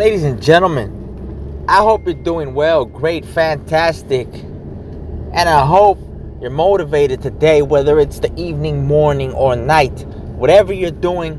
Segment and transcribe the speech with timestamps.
[0.00, 4.26] ladies and gentlemen, I hope you're doing well, great, fantastic.
[4.32, 5.98] And I hope
[6.40, 10.06] you're motivated today, whether it's the evening, morning, or night.
[10.38, 11.36] Whatever you're doing,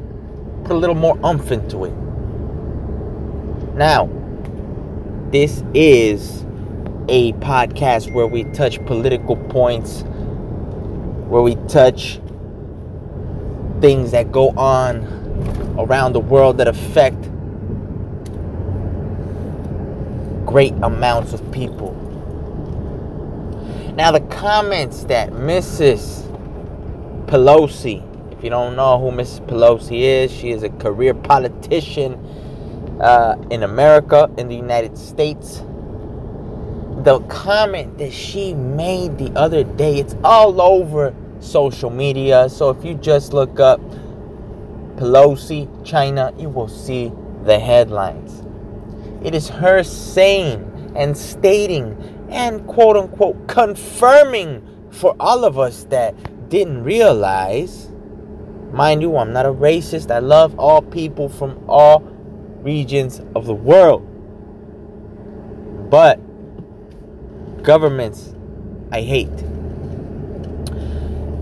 [0.63, 1.93] put a little more umph into it.
[3.74, 4.08] Now,
[5.31, 6.43] this is
[7.09, 10.03] a podcast where we touch political points,
[11.28, 12.21] where we touch
[13.81, 15.03] things that go on
[15.79, 17.30] around the world that affect
[20.52, 21.94] great amounts of people.
[23.96, 26.28] Now, the comments that Mrs.
[27.26, 29.48] Pelosi, if you don't know who Mrs.
[29.48, 32.16] Pelosi is, she is a career politician
[33.00, 35.64] uh, in America, in the United States.
[37.04, 42.50] The comment that she made the other day, it's all over social media.
[42.50, 43.80] So if you just look up
[44.98, 47.14] Pelosi, China, you will see
[47.45, 48.44] the headlines.
[49.23, 56.16] It is her saying and stating and quote unquote confirming for all of us that
[56.50, 57.89] didn't realize.
[58.72, 60.11] Mind you, I'm not a racist.
[60.11, 62.00] I love all people from all
[62.61, 64.08] regions of the world.
[65.89, 66.19] But
[67.63, 68.33] governments,
[68.91, 69.30] I hate.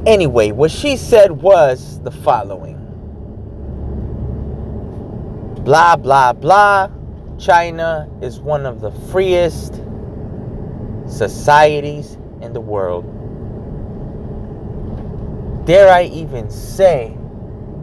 [0.05, 2.77] Anyway, what she said was the following
[5.64, 6.89] blah, blah, blah.
[7.40, 9.82] China is one of the freest
[11.08, 13.06] societies in the world.
[15.66, 17.17] Dare I even say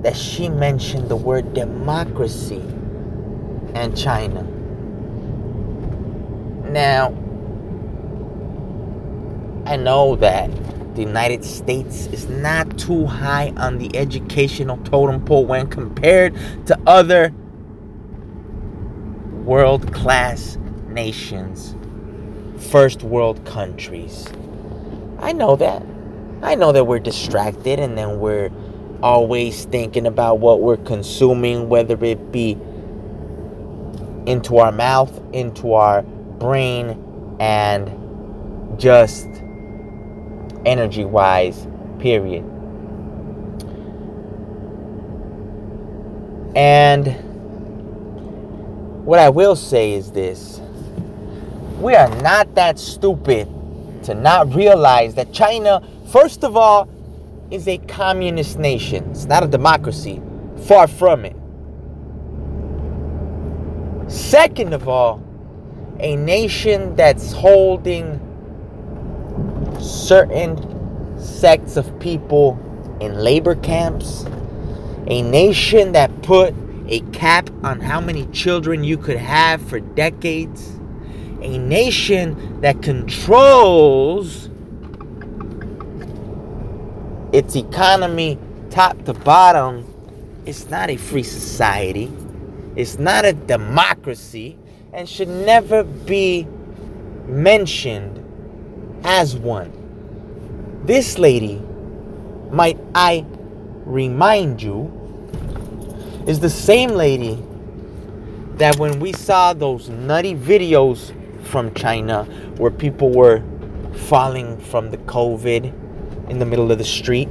[0.02, 2.62] that she mentioned the word democracy
[3.74, 4.42] and China.
[6.70, 7.14] Now,
[9.64, 10.50] I know that
[10.94, 16.34] the United States is not too high on the educational totem pole when compared
[16.66, 17.32] to other
[19.46, 20.58] world class
[20.88, 21.76] nations,
[22.68, 24.26] first world countries.
[25.20, 25.84] I know that.
[26.42, 28.50] I know that we're distracted and then we're
[29.04, 32.58] always thinking about what we're consuming, whether it be
[34.26, 39.28] into our mouth, into our brain, and just
[40.64, 41.68] energy wise,
[42.00, 42.42] period.
[46.56, 47.25] And
[49.06, 50.60] what I will say is this
[51.78, 53.48] we are not that stupid
[54.02, 56.88] to not realize that China, first of all,
[57.50, 59.08] is a communist nation.
[59.10, 60.20] It's not a democracy.
[60.66, 61.36] Far from it.
[64.10, 65.22] Second of all,
[66.00, 68.20] a nation that's holding
[69.78, 70.56] certain
[71.20, 72.58] sects of people
[73.00, 74.24] in labor camps.
[75.08, 76.54] A nation that put
[76.88, 80.78] a cap on how many children you could have for decades,
[81.42, 84.48] a nation that controls
[87.32, 88.38] its economy
[88.70, 89.84] top to bottom,
[90.46, 92.10] it's not a free society,
[92.76, 94.56] it's not a democracy,
[94.92, 96.46] and should never be
[97.26, 98.22] mentioned
[99.04, 99.72] as one.
[100.84, 101.60] This lady,
[102.50, 103.26] might I
[103.84, 104.92] remind you,
[106.26, 107.42] is the same lady
[108.56, 111.12] that when we saw those nutty videos
[111.46, 112.24] from China
[112.56, 113.42] where people were
[114.08, 117.28] falling from the COVID in the middle of the street,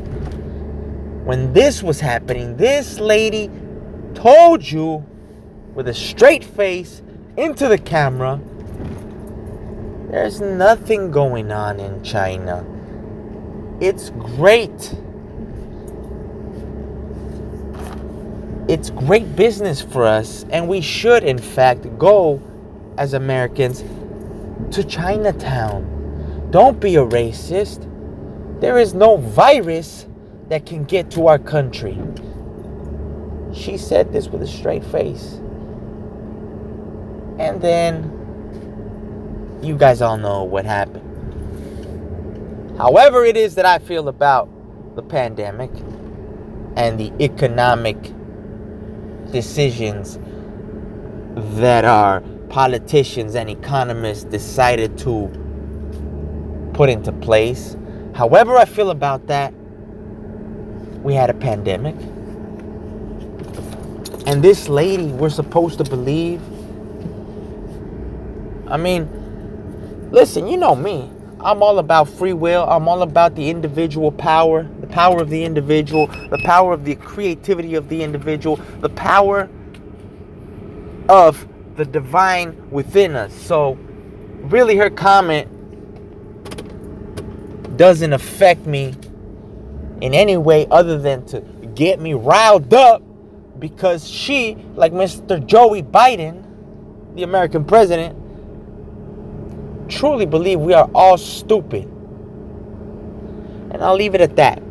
[1.25, 3.49] when this was happening, this lady
[4.13, 5.05] told you
[5.73, 7.01] with a straight face
[7.35, 8.39] into the camera
[10.15, 12.65] there's nothing going on in China.
[13.81, 14.95] It's great.
[18.67, 22.41] It's great business for us, and we should, in fact, go
[22.97, 23.83] as Americans
[24.71, 26.47] to Chinatown.
[26.49, 27.89] Don't be a racist.
[28.61, 30.07] There is no virus
[30.49, 31.97] that can get to our country.
[33.53, 35.39] She said this with a straight face.
[37.37, 38.11] And then
[39.61, 41.03] you guys all know what happened.
[42.77, 44.49] However, it is that I feel about
[44.95, 45.71] the pandemic
[46.75, 47.97] and the economic
[49.31, 50.19] decisions
[51.59, 55.29] that our politicians and economists decided to
[56.73, 57.75] put into place.
[58.13, 59.53] However, I feel about that,
[61.03, 61.95] we had a pandemic.
[64.27, 66.41] And this lady, we're supposed to believe.
[68.67, 69.07] I mean,
[70.11, 71.11] listen, you know me.
[71.41, 72.67] I'm all about free will.
[72.67, 74.63] I'm all about the individual power,
[74.95, 79.49] power of the individual, the power of the creativity of the individual, the power
[81.09, 81.45] of
[81.75, 83.33] the divine within us.
[83.33, 83.73] So,
[84.43, 85.49] really, her comment
[87.75, 88.95] doesn't affect me
[89.99, 91.41] in any way other than to
[91.75, 93.03] get me riled up
[93.59, 95.45] because she, like Mr.
[95.45, 96.41] Joey Biden,
[97.15, 98.17] the American president,
[99.89, 101.83] truly believe we are all stupid.
[103.71, 104.64] And I'll leave it at that.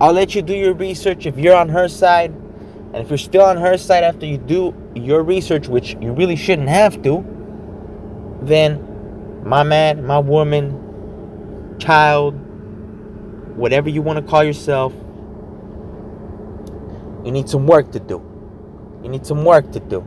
[0.00, 2.30] I'll let you do your research if you're on her side.
[2.30, 6.36] And if you're still on her side after you do your research, which you really
[6.36, 7.24] shouldn't have to,
[8.42, 12.34] then my man, my woman, child,
[13.56, 14.92] whatever you want to call yourself,
[17.24, 18.22] you need some work to do.
[19.02, 20.04] You need some work to do.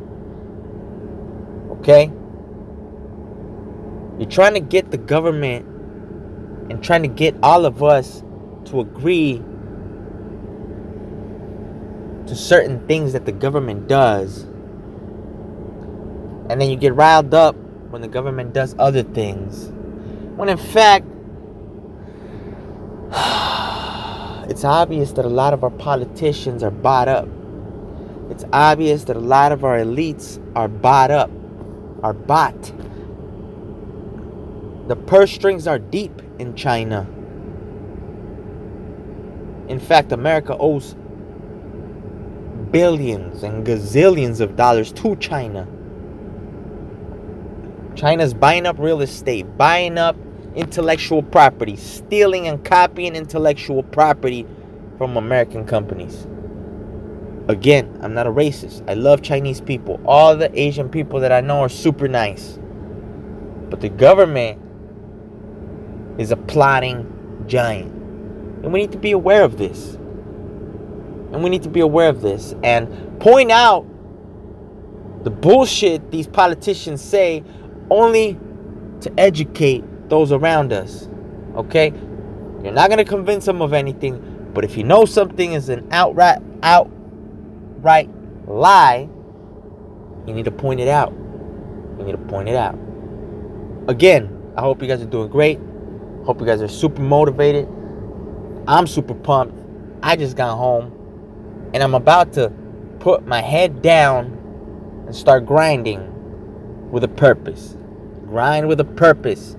[1.71, 2.11] Okay?
[4.19, 5.65] You're trying to get the government
[6.71, 8.23] and trying to get all of us
[8.65, 9.41] to agree
[12.29, 14.43] to certain things that the government does.
[16.49, 17.55] And then you get riled up
[17.89, 19.69] when the government does other things.
[20.35, 21.05] When in fact,
[24.49, 27.27] it's obvious that a lot of our politicians are bought up.
[28.29, 31.31] It's obvious that a lot of our elites are bought up,
[32.03, 32.71] are bought.
[34.87, 37.07] The purse strings are deep in China.
[39.67, 40.95] In fact, America owes
[42.71, 45.67] billions and gazillions of dollars to China.
[47.95, 50.15] China's buying up real estate, buying up
[50.55, 54.45] intellectual property, stealing and copying intellectual property
[54.97, 56.27] from American companies.
[57.49, 58.87] Again, I'm not a racist.
[58.89, 59.99] I love Chinese people.
[60.05, 62.59] All the Asian people that I know are super nice.
[63.69, 64.61] But the government
[66.19, 67.91] is a plotting giant.
[68.63, 69.98] And we need to be aware of this.
[71.39, 73.85] And we need to be aware of this and point out
[75.23, 77.45] the bullshit these politicians say
[77.89, 78.37] only
[78.99, 81.07] to educate those around us.
[81.55, 81.93] Okay?
[82.61, 85.87] You're not going to convince them of anything, but if you know something is an
[85.91, 88.09] outright outright
[88.45, 89.07] lie,
[90.27, 91.13] you need to point it out.
[91.99, 92.77] You need to point it out.
[93.87, 95.57] Again, I hope you guys are doing great.
[96.25, 97.65] Hope you guys are super motivated.
[98.67, 99.55] I'm super pumped.
[100.03, 100.98] I just got home
[101.73, 102.51] and I'm about to
[102.99, 104.37] put my head down
[105.05, 107.77] and start grinding with a purpose.
[108.27, 109.55] Grind with a purpose.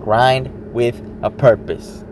[0.00, 2.04] Grind with a purpose.